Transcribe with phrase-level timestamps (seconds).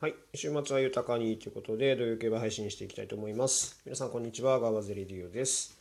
[0.00, 0.14] はい。
[0.34, 3.82] 週末は豊かにということで、土曜競馬配信していきたいと思います。
[3.84, 4.58] 皆さん、こんにちは。
[4.58, 5.76] ガーバゼレディオです。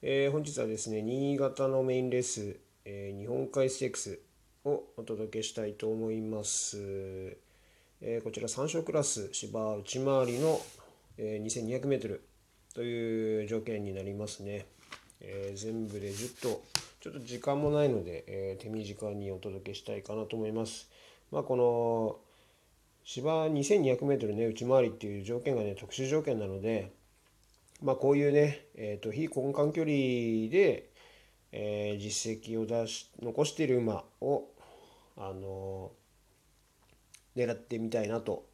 [0.00, 4.18] えー、本日はですね、新潟のメインレース、えー、日本海ステークス
[4.64, 6.78] をお届けしたいと思います。
[8.00, 10.58] えー、こちら3勝クラス芝内回りの、
[11.18, 12.18] え 2200m
[12.72, 14.64] という条件になりますね。
[15.20, 16.62] え全部で10頭。
[17.02, 20.88] ちょっと時間もないので、え手短にお届けしたいかなと思います。
[21.30, 22.29] まあ、この
[23.12, 26.92] 芝 2200m ね内回りっていう条件がね特殊条件なので、
[27.82, 30.90] まあ、こういうね、えーと、非根幹距離で、
[31.50, 34.44] えー、実績を出し残している馬を、
[35.16, 38.46] あのー、狙ってみたいなと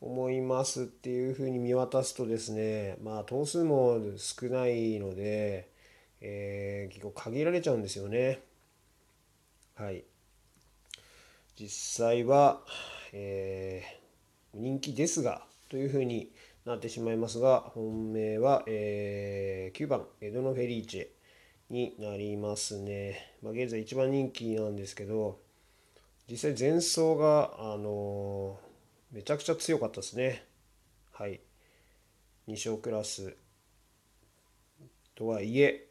[0.00, 5.68] 思いますっていうふうに見渡すとですねまあ頭数も少ないので、
[6.20, 8.38] えー、結構限られちゃうんですよね。
[9.74, 10.04] はい。
[11.58, 12.60] 実際は、
[13.12, 16.32] えー、人気ですがというふうに
[16.64, 21.06] なってしまいますが本命は、えー、9番エドノ・フェリーチェ
[21.72, 25.38] になりますね、まあ、現在一番人気なんですけど
[26.28, 30.44] 実際前走が、あのー、めちゃくちゃ強かったですね。
[31.12, 31.40] はい。
[32.48, 33.36] 2勝クラス。
[35.14, 35.86] とはいえ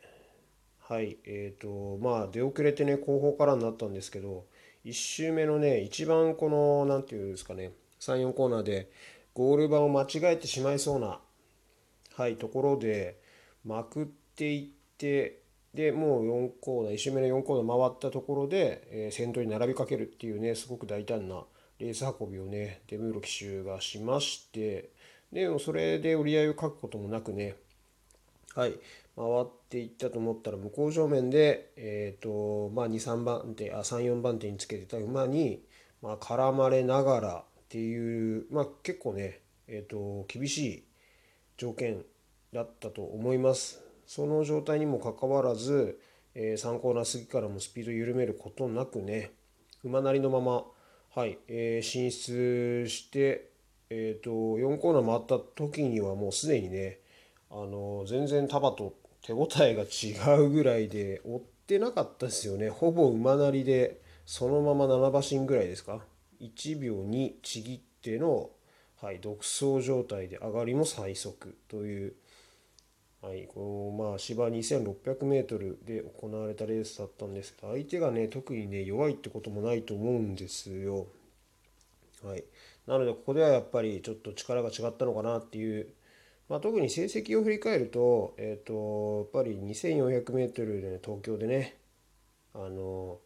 [0.79, 1.17] はい。
[1.23, 4.45] えっ、ー、とまあ出遅れてね後方からになったんですけど
[4.85, 8.89] 1周目のね一番この何て言うんですかね34コーナーで
[9.33, 11.19] ゴール板を間違えてしまいそうな、
[12.15, 13.19] はい、ところで
[13.65, 15.39] まくっていって
[15.73, 21.43] でもう4コーナー1周目の4コーナー回ったところで、えー、先頭に並びかけるっていうねすごく大胆な
[21.79, 24.91] レース運びをねデムーロ騎手がしまして
[25.33, 27.55] でもそれで折り合いを書くこともなくね
[28.55, 28.79] はい
[29.17, 35.61] 回っていったと思ったら向こう正面で、えーとまあ、23番手あ34番手につけてた馬に、
[36.01, 40.83] まあ、絡まれながらっていう、まあ、結構ね、えーと、厳しい
[41.57, 42.03] 条件
[42.53, 43.81] だったと思います。
[44.05, 45.99] その状態にもかかわらず、
[46.33, 49.31] えー、3コーナー過ぎからもスピード緩めることなくね
[49.83, 50.63] 馬なりのまま、
[51.13, 53.49] はいえー、進出して、
[53.89, 56.99] えー、と4コーナー回った時にはもうすでにね
[57.49, 62.69] あの全然束と手応えが違うぐらいで追ってなかったですよね。
[62.69, 66.01] ほぼ馬なりでそのまま7馬身ぐらいですか
[66.41, 68.49] ？1秒にちぎっての、
[69.01, 72.13] はい、独走状態で上がりも最速という、
[73.21, 77.55] はい、このまあ芝 2600m で行われたレースだったんです。
[77.55, 81.07] けど相手がね特にね弱いってこともないと思うんですよ。
[82.23, 82.43] はい、
[82.87, 85.87] なのでここではやっぱりちょっと力が違ったのかなっていう
[86.47, 91.75] まあ、特に成績を振り返ると,、えーと、やっぱり 2400m で、ね、東京でね
[92.53, 93.17] あの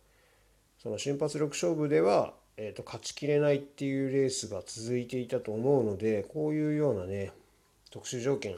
[0.81, 7.31] その瞬発力勝負では、えーと、勝ちきれないっていうレースが続いていたと思うのでこういうようなね
[7.91, 8.56] 特殊条件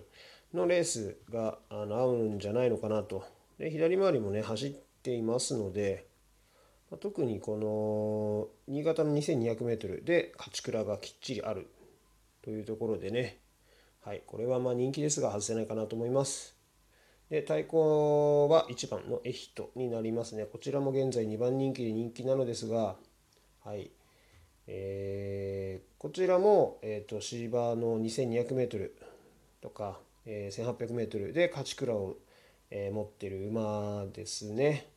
[0.54, 3.24] のレースがあの合うんじゃないのかなと。
[3.58, 4.72] で左回りもね走っ
[5.04, 6.06] ていますので、
[6.90, 7.58] まあ、特にこ
[8.68, 11.68] の新潟の 2200m で勝ち倉がきっちりある
[12.44, 13.38] というところでね
[14.04, 16.56] はい、これはまあ人気ですが外せないかなと思います。
[17.30, 20.46] で、対抗は1番のエヒトになりますね。
[20.46, 22.96] こちらも現在2番人気で人気なのですが、
[23.64, 23.92] はい。
[24.66, 28.90] えー、こちらも、えーと、芝の 2200m
[29.62, 32.18] とか、えー、1800m で勝ち倉を、
[32.72, 34.88] えー、持ってる馬ですね。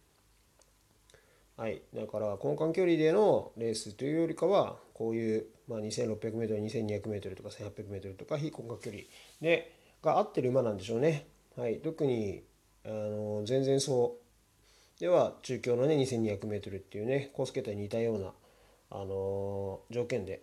[1.57, 9.03] はい、だから根幹距離でのレースというよりかはこういう、まあ、2600m、2200m とか 1800m とか非根幹距離
[9.41, 9.73] で
[10.03, 11.29] が合ってる馬なんでしょうね。
[11.57, 12.43] はい、特に
[12.85, 14.15] あの前々走
[14.99, 18.33] では中京のね 2200m っていうねコース形態に似たような、
[18.91, 20.43] あの条件で、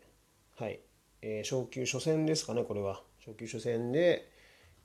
[0.58, 0.80] はい。
[1.22, 3.02] えー、昇級初戦ですかねこれは。
[3.20, 4.32] 昇級初戦で、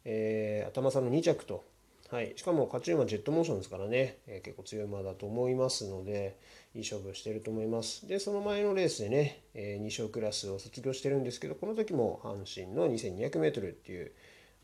[0.04, 1.64] えー、頭差の2着と
[2.08, 6.38] はい、しかも勝ち馬ジェットモーションですからね、えー、結構強い馬だと思いますので、
[6.72, 8.06] いい勝負をしてると思います。
[8.06, 14.12] で、その前のレースでね、えー、2勝クラスを卒業してるんですけど、この時も阪神の 2200m っていう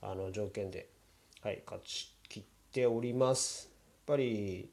[0.02, 0.86] あの条件で、
[1.42, 3.70] はい、勝ち切っております。
[4.06, 4.70] やっぱり、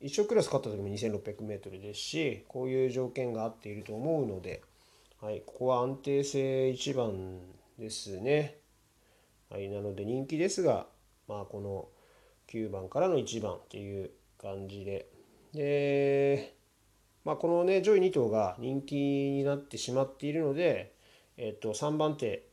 [0.00, 4.62] 1勝クラス勝った時も 2600m ですし、こういう条件が合っていると思うので、
[5.20, 7.40] はい、ここは安定性一番
[7.80, 8.58] ですね。
[9.50, 10.86] はい、なので人気ですが、
[11.26, 11.88] まあ、この
[12.52, 14.10] 9番からの1番っていう
[14.40, 15.08] 感じで。
[15.54, 16.54] で、
[17.24, 20.92] まあ、このね、上位2頭が人気になってしまっているので、
[21.36, 22.48] えっと、3番手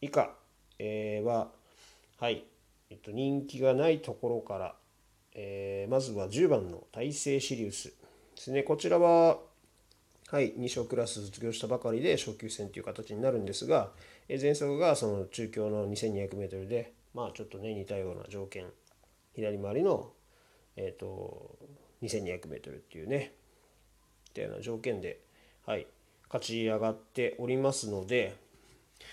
[0.00, 0.34] 以下、
[0.78, 1.50] えー、は、
[2.18, 2.44] はい、
[2.90, 4.74] えっと、人気がないところから、
[5.34, 7.94] えー、まずは10番の大勢シリウスで
[8.36, 8.62] すね。
[8.62, 9.38] こちらは、
[10.30, 13.90] はい、2勝クラス卒業したばかりで昇級戦という形になるんですが、
[14.28, 18.66] え前走がその中京の 2200m で、まあ、ちょっとね似たような条件
[19.34, 20.10] 左回りの、
[20.76, 21.58] えーと、
[22.02, 23.34] 2200m っていうね
[24.34, 25.20] みたいな条件で、
[25.66, 25.86] はい、
[26.28, 28.34] 勝ち上がっておりますので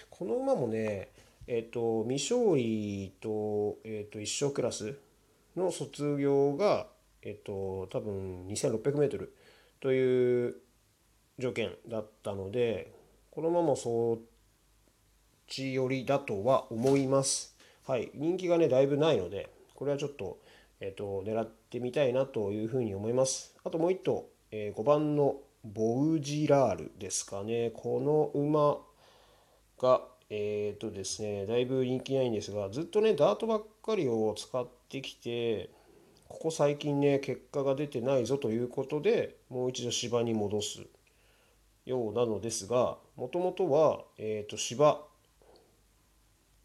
[0.09, 1.09] この馬もね
[1.47, 4.95] えっ、ー、と未勝利と,、えーと、一勝クラス
[5.55, 6.87] の卒業が、
[7.23, 9.29] えっ、ー、と多分 2600m
[9.81, 10.55] という
[11.39, 12.93] 条件だったので
[13.31, 14.19] このままそっ
[15.47, 17.55] ち寄りだとは思います。
[17.87, 19.49] はい、人気がねだいぶないので
[19.79, 20.37] これはちょっと,、
[20.81, 23.55] えーと、狙ってみたいなというふうに思います。
[23.63, 27.71] あともう1頭、えー、5番のボウジラールですかね。
[27.73, 28.77] この馬
[29.81, 35.69] が、えっ、ー、とですね、だいぶ人気ないんですが、ずっとね、ダートばっかりを使ってきて、
[36.27, 40.81] ここ最近ね、結果が出てないぞということで、もう一度芝に戻す
[41.85, 45.01] ようなのですが、もともとは、えっ、ー、と、芝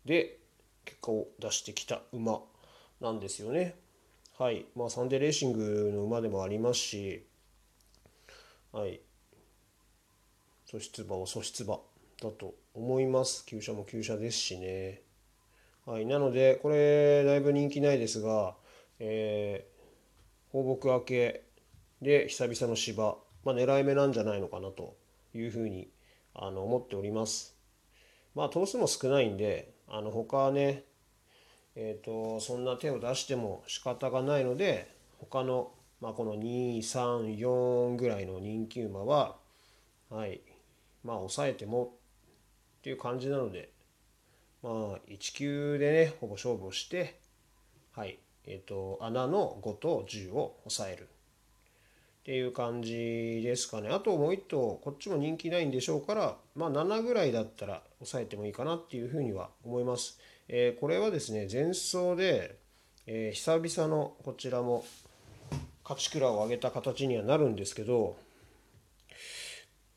[0.04, 0.40] で
[0.84, 2.40] 結果を出してきた馬
[3.04, 3.76] なんですよね。
[4.38, 4.64] はい。
[4.74, 7.26] まあ、サンデーレーシングの馬でもありますし、
[8.72, 9.00] はい。
[10.64, 11.78] 素質馬は素質馬
[12.20, 13.44] だと思います。
[13.44, 15.02] 旧車も旧車ですしね。
[15.84, 16.06] はい。
[16.06, 18.56] なので、これ、だいぶ人気ないですが、
[18.98, 21.44] えー、放牧明け
[22.00, 24.96] で久々の芝、まあ、狙い目なんじゃないのかなと
[25.34, 25.90] いうふうに
[26.34, 27.54] あの思っております。
[28.34, 30.84] まあ、頭数も少ないんで、あの他ね、
[31.76, 39.36] えーと、そんな手を出しても仕方がないので他の、まあ、この234ぐらいの人気馬は
[40.10, 40.40] はい
[41.02, 41.94] まあ抑えても
[42.78, 43.70] っていう感じなので
[44.62, 47.18] まあ1級でねほぼ勝負をして
[47.92, 51.06] はいえっ、ー、と穴の5と10を抑えるっ
[52.24, 60.18] ていう感じですかねあともう1頭こっちも人気ないんでしょうからまあ7ぐらいだったら抑えてもいいかなっていうふうには思います。
[60.48, 62.58] えー、これはですね前走で、
[63.06, 64.84] えー、久々のこちらも
[65.82, 68.16] 勝ち倉を上げた形にはなるんですけど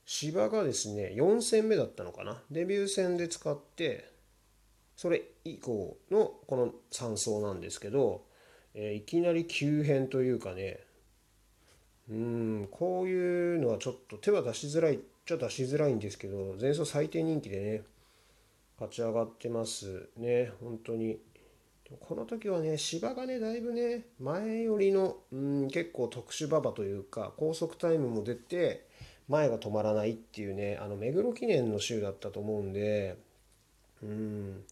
[0.06, 2.42] 芝がですね4戦目だったのかな？
[2.50, 4.12] デビュー戦で使って
[4.96, 8.24] それ以降のこの3走なんですけど、
[8.74, 10.80] えー、いきなり急変というかね
[12.10, 17.82] うんこういうのはちょっと手は出しづらいっちゃ出しづらいんですけど前走最低人気でね
[18.80, 20.10] 勝ち上がってます。
[20.18, 21.20] ね本当に。
[22.02, 28.86] この時はね芝がねだいぶね前よりのうん結構特殊馬場というか高速タイムも出て
[29.30, 33.18] 前が止まらないっていうねあの目黒記念の週だったと思うんで
[34.04, 34.64] うん。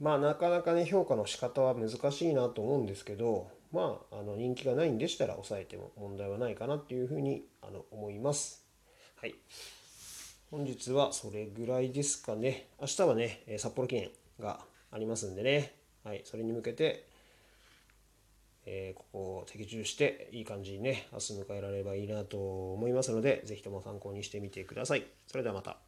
[0.00, 8.64] まあなかなかね評価の仕方は難しいなと思うんですけどまああの人気がないんでしたら抑えても問題はないかなっていうふうにあの思います。
[9.16, 9.34] はい。
[10.50, 12.68] 本日はそれぐらいですかね。
[12.80, 14.08] 明日はね、札幌記念
[14.40, 14.60] が
[14.90, 15.74] ありますんでね。
[16.04, 17.04] はい、それに向けて、
[18.64, 25.04] えー、ここを的中していい感じにね、明日迎えられればいいなと思いますので、是非とも参考にしてみてください。
[25.26, 25.87] それではまた。